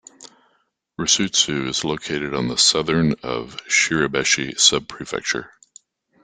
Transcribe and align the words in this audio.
Rusutsu 0.99 1.69
is 1.69 1.83
located 1.85 2.33
on 2.33 2.47
the 2.47 2.57
southern 2.57 3.11
of 3.21 3.57
Shiribeshi 3.69 4.55
Subprefecture. 4.55 5.49